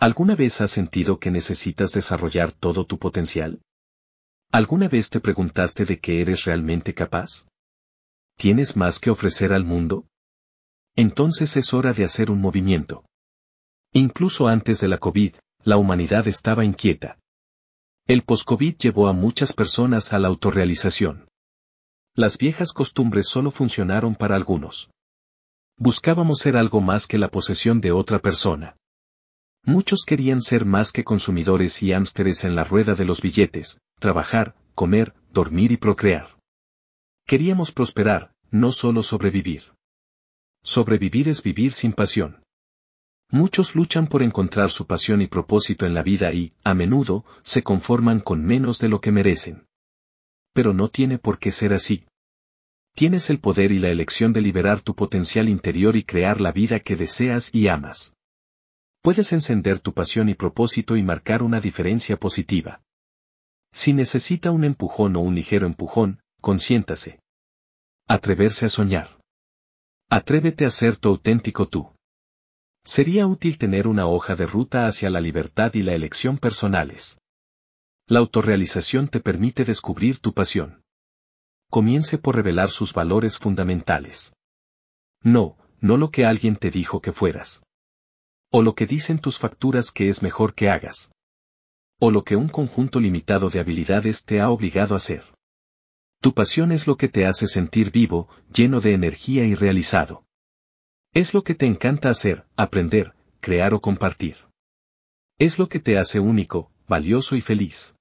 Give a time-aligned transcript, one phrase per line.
[0.00, 3.60] ¿Alguna vez has sentido que necesitas desarrollar todo tu potencial?
[4.50, 7.46] ¿Alguna vez te preguntaste de qué eres realmente capaz?
[8.38, 10.06] ¿Tienes más que ofrecer al mundo?
[10.96, 13.04] Entonces es hora de hacer un movimiento.
[13.92, 15.34] Incluso antes de la COVID,
[15.64, 17.18] la humanidad estaba inquieta.
[18.06, 21.28] El post-COVID llevó a muchas personas a la autorrealización.
[22.14, 24.88] Las viejas costumbres solo funcionaron para algunos.
[25.76, 28.78] Buscábamos ser algo más que la posesión de otra persona.
[29.64, 34.56] Muchos querían ser más que consumidores y ámsteres en la rueda de los billetes, trabajar,
[34.74, 36.38] comer, dormir y procrear.
[37.26, 39.64] Queríamos prosperar, no solo sobrevivir.
[40.62, 42.42] Sobrevivir es vivir sin pasión.
[43.30, 47.62] Muchos luchan por encontrar su pasión y propósito en la vida y, a menudo, se
[47.62, 49.66] conforman con menos de lo que merecen.
[50.52, 52.06] Pero no tiene por qué ser así.
[52.96, 56.80] Tienes el poder y la elección de liberar tu potencial interior y crear la vida
[56.80, 58.16] que deseas y amas.
[59.02, 62.82] Puedes encender tu pasión y propósito y marcar una diferencia positiva.
[63.72, 67.20] Si necesita un empujón o un ligero empujón, consiéntase.
[68.06, 69.18] Atreverse a soñar.
[70.10, 71.94] Atrévete a ser tu auténtico tú.
[72.84, 77.20] Sería útil tener una hoja de ruta hacia la libertad y la elección personales.
[78.06, 80.82] La autorrealización te permite descubrir tu pasión.
[81.70, 84.34] Comience por revelar sus valores fundamentales.
[85.22, 87.62] No, no lo que alguien te dijo que fueras.
[88.52, 91.12] O lo que dicen tus facturas que es mejor que hagas.
[92.00, 95.24] O lo que un conjunto limitado de habilidades te ha obligado a hacer.
[96.20, 100.24] Tu pasión es lo que te hace sentir vivo, lleno de energía y realizado.
[101.14, 104.36] Es lo que te encanta hacer, aprender, crear o compartir.
[105.38, 107.94] Es lo que te hace único, valioso y feliz.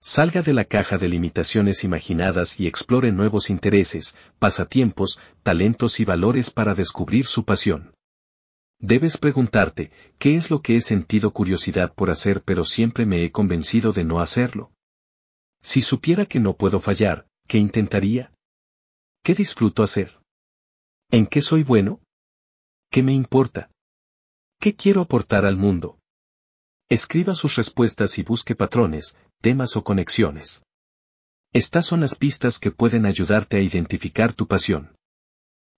[0.00, 6.50] Salga de la caja de limitaciones imaginadas y explore nuevos intereses, pasatiempos, talentos y valores
[6.50, 7.95] para descubrir su pasión.
[8.78, 13.32] Debes preguntarte, ¿qué es lo que he sentido curiosidad por hacer pero siempre me he
[13.32, 14.70] convencido de no hacerlo?
[15.62, 18.32] Si supiera que no puedo fallar, ¿qué intentaría?
[19.22, 20.20] ¿Qué disfruto hacer?
[21.10, 22.00] ¿En qué soy bueno?
[22.90, 23.70] ¿Qué me importa?
[24.60, 25.98] ¿Qué quiero aportar al mundo?
[26.88, 30.62] Escriba sus respuestas y busque patrones, temas o conexiones.
[31.52, 34.94] Estas son las pistas que pueden ayudarte a identificar tu pasión.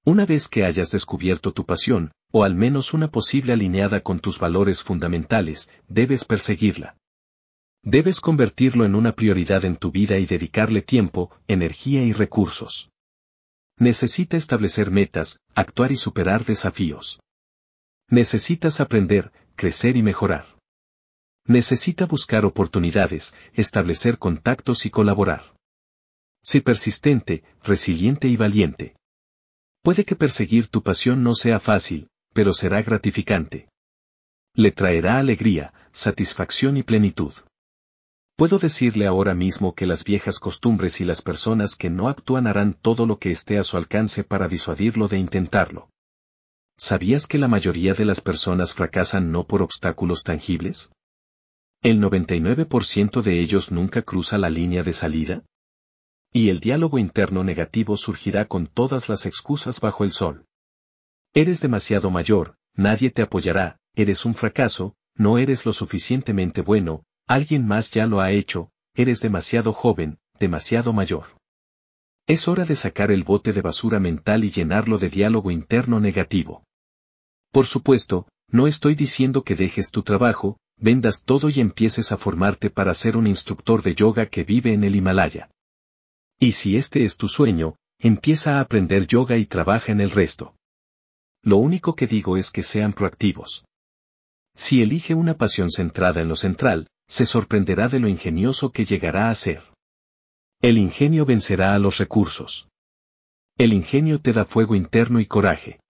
[0.05, 4.39] Una vez que hayas descubierto tu pasión, o al menos una posible alineada con tus
[4.39, 6.97] valores fundamentales, debes perseguirla.
[7.83, 12.91] Debes convertirlo en una prioridad en tu vida y dedicarle tiempo, energía y recursos.
[13.79, 17.21] Necesita establecer metas, actuar y superar desafíos.
[18.11, 20.59] Necesitas aprender, crecer y mejorar.
[21.47, 25.55] Necesita buscar oportunidades, establecer contactos y colaborar.
[26.43, 28.97] Sé persistente, resiliente y valiente.
[29.83, 33.69] Puede que perseguir tu pasión no sea fácil, pero será gratificante.
[34.55, 37.33] Le traerá alegría, satisfacción y plenitud.
[38.37, 42.75] Puedo decirle ahora mismo que las viejas costumbres y las personas que no actúan harán
[42.75, 45.91] todo lo que esté a su alcance para disuadirlo de intentarlo.
[46.77, 50.93] ¿Sabías que la mayoría de las personas fracasan no por obstáculos tangibles?
[51.83, 55.43] ¿El 99% de ellos nunca cruza la línea de salida?
[56.33, 60.45] Y el diálogo interno negativo surgirá con todas las excusas bajo el sol.
[61.35, 67.67] Eres demasiado mayor, nadie te apoyará, eres un fracaso, no eres lo suficientemente bueno, alguien
[67.67, 71.27] más ya lo ha hecho, eres demasiado joven, demasiado mayor.
[72.27, 76.65] Es hora de sacar el bote de basura mental y llenarlo de diálogo interno negativo.
[77.51, 82.71] Por supuesto, no estoy diciendo que dejes tu trabajo, vendas todo y empieces a formarte
[82.71, 85.51] para ser un instructor de yoga que vive en el Himalaya.
[86.39, 90.55] Y si este es tu sueño, empieza a aprender yoga y trabaja en el resto.
[91.49, 93.65] Lo único que digo es que sean proactivos.
[94.55, 99.31] Si elige una pasión centrada en lo central, se sorprenderá de lo ingenioso que llegará
[99.31, 99.63] a ser.
[100.61, 102.69] El ingenio vencerá a los recursos.
[103.57, 105.81] El ingenio te da fuego interno y coraje.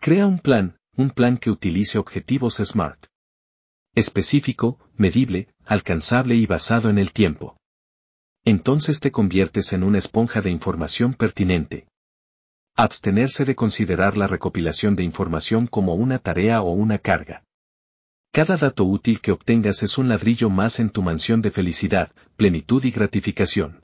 [0.00, 3.04] Crea un plan, un plan que utilice objetivos SMART.
[3.94, 7.58] Específico, medible, alcanzable y basado en el tiempo
[8.44, 11.86] entonces te conviertes en una esponja de información pertinente.
[12.82, 17.44] Abstenerse de considerar la recopilación de información como una tarea o una carga.
[18.32, 22.82] Cada dato útil que obtengas es un ladrillo más en tu mansión de felicidad, plenitud
[22.86, 23.82] y gratificación.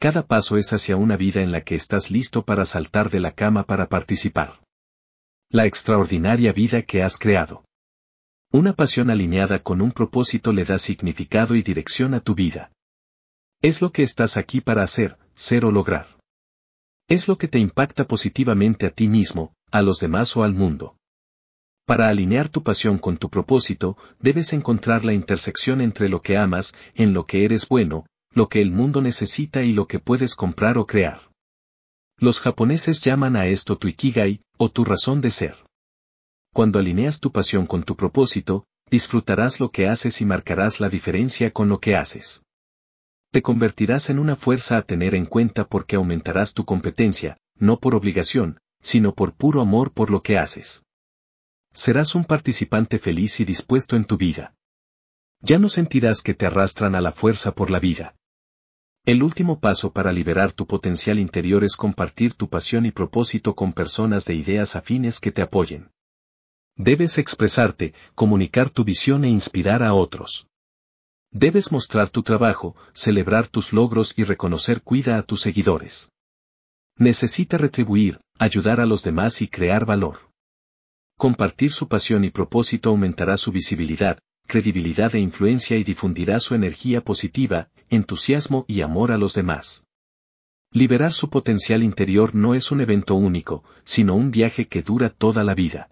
[0.00, 3.32] Cada paso es hacia una vida en la que estás listo para saltar de la
[3.32, 4.58] cama para participar.
[5.50, 7.62] La extraordinaria vida que has creado.
[8.50, 12.72] Una pasión alineada con un propósito le da significado y dirección a tu vida.
[13.60, 16.17] Es lo que estás aquí para hacer, ser o lograr.
[17.08, 20.96] Es lo que te impacta positivamente a ti mismo, a los demás o al mundo.
[21.86, 26.74] Para alinear tu pasión con tu propósito, debes encontrar la intersección entre lo que amas,
[26.94, 30.76] en lo que eres bueno, lo que el mundo necesita y lo que puedes comprar
[30.76, 31.30] o crear.
[32.18, 35.56] Los japoneses llaman a esto tu ikigai, o tu razón de ser.
[36.52, 41.52] Cuando alineas tu pasión con tu propósito, disfrutarás lo que haces y marcarás la diferencia
[41.52, 42.42] con lo que haces.
[43.30, 47.94] Te convertirás en una fuerza a tener en cuenta porque aumentarás tu competencia, no por
[47.94, 50.82] obligación, sino por puro amor por lo que haces
[51.78, 54.54] serás un participante feliz y dispuesto en tu vida.
[55.40, 58.16] Ya no sentirás que te arrastran a la fuerza por la vida.
[59.04, 63.72] El último paso para liberar tu potencial interior es compartir tu pasión y propósito con
[63.72, 65.90] personas de ideas afines que te apoyen.
[66.74, 70.48] Debes expresarte, comunicar tu visión e inspirar a otros.
[71.30, 76.10] Debes mostrar tu trabajo, celebrar tus logros y reconocer cuida a tus seguidores.
[76.96, 80.30] Necesita retribuir, ayudar a los demás y crear valor.
[81.18, 87.04] Compartir su pasión y propósito aumentará su visibilidad, credibilidad e influencia y difundirá su energía
[87.04, 89.84] positiva, entusiasmo y amor a los demás.
[90.72, 95.44] Liberar su potencial interior no es un evento único, sino un viaje que dura toda
[95.44, 95.90] la vida.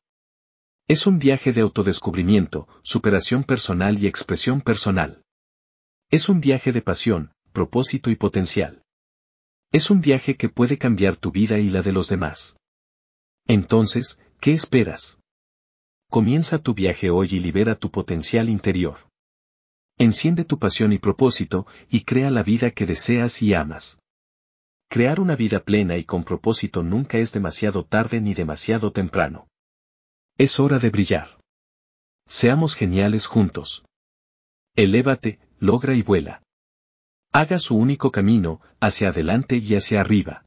[0.89, 5.23] Es un viaje de autodescubrimiento, superación personal y expresión personal.
[6.11, 8.85] Es un viaje de pasión, propósito y potencial.
[9.73, 12.57] Es un viaje que puede cambiar tu vida y la de los demás.
[13.47, 15.19] Entonces, ¿qué esperas?
[16.09, 18.99] Comienza tu viaje hoy y libera tu potencial interior.
[19.99, 24.01] Enciende tu pasión y propósito, y crea la vida que deseas y amas.
[24.89, 29.49] Crear una vida plena y con propósito nunca es demasiado tarde ni demasiado temprano.
[30.39, 31.41] Es hora de brillar.
[32.27, 33.85] Seamos geniales juntos.
[34.77, 36.43] Elévate, logra y vuela.
[37.33, 40.46] Haga su único camino, hacia adelante y hacia arriba.